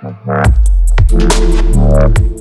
[0.03, 0.17] Thank
[2.21, 2.40] you.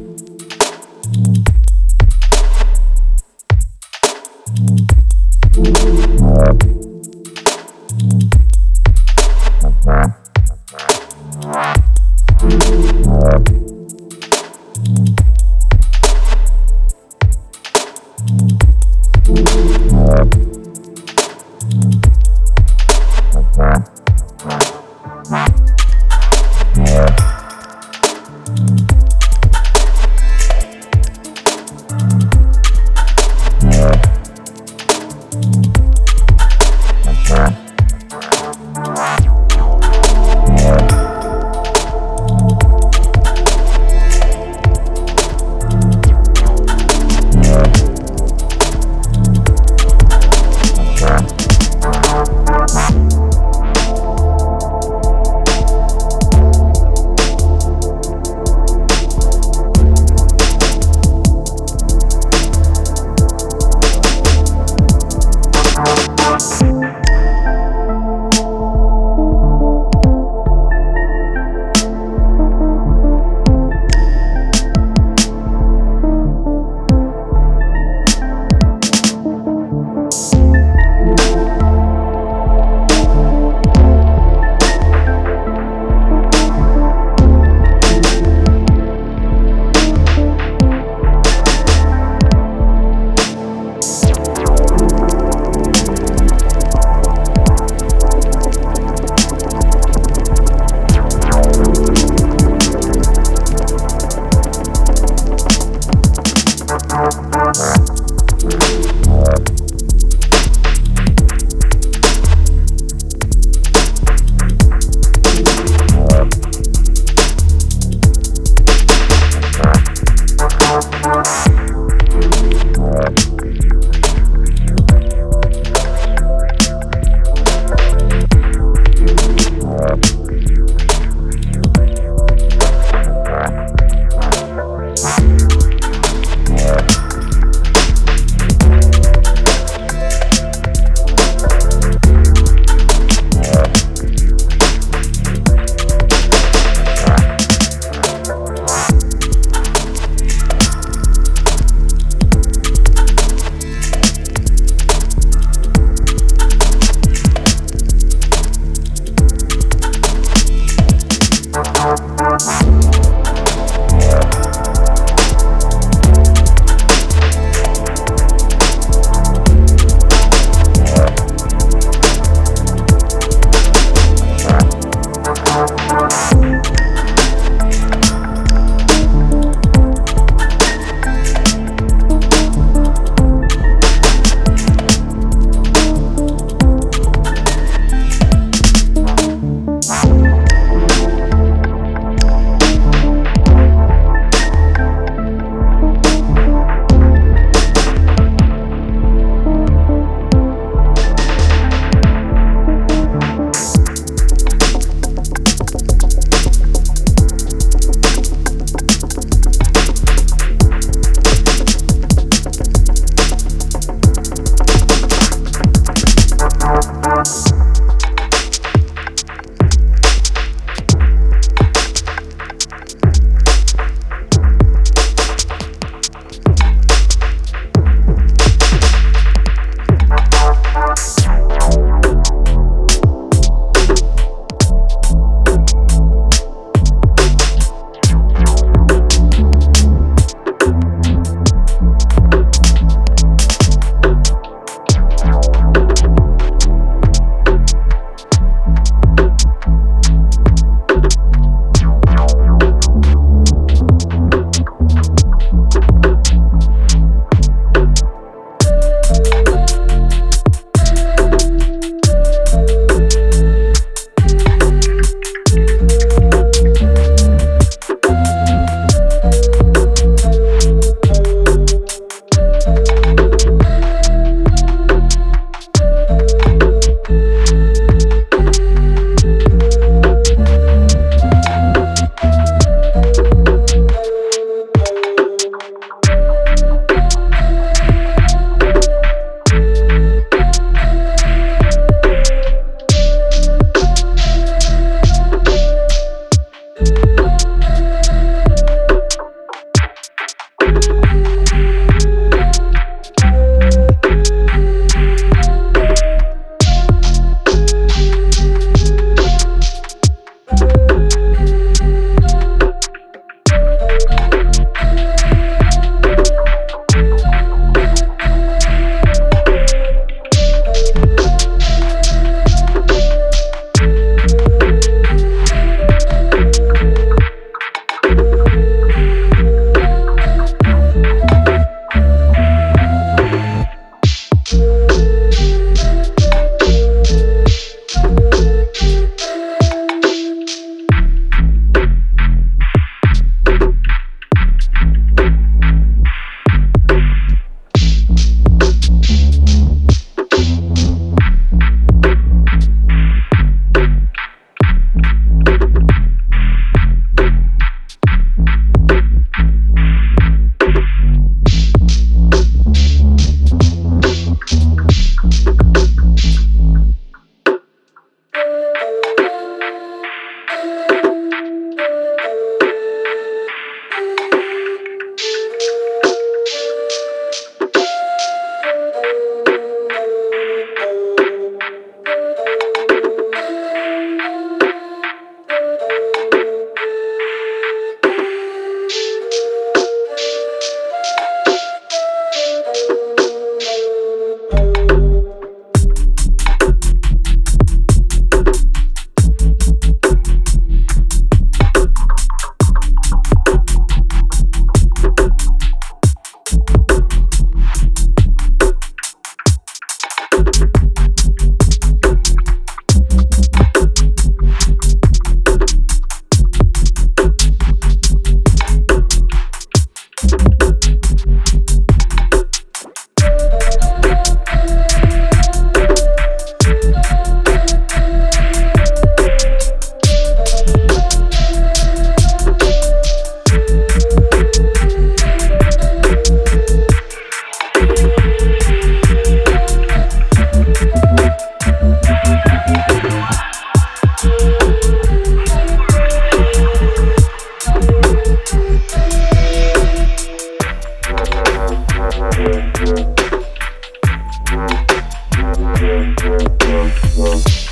[456.30, 457.69] Well, well, well.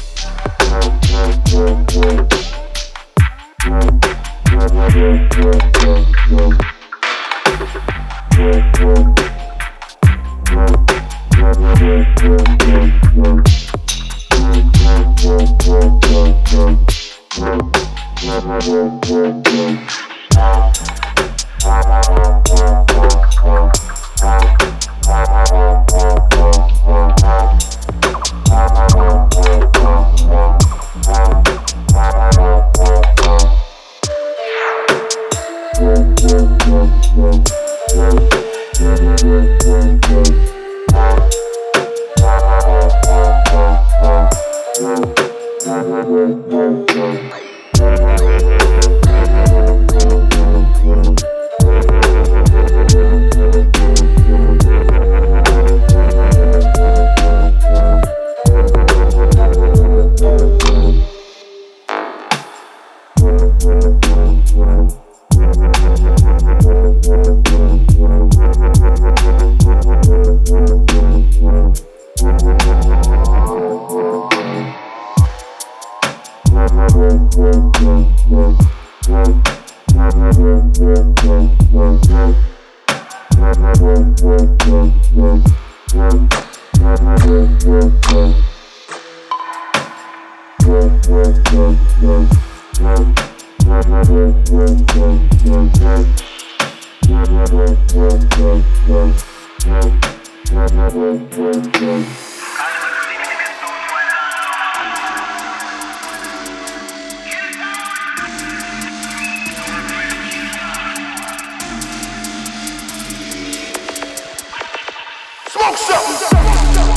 [115.50, 116.97] Smoke something.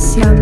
[0.00, 0.39] Yeah.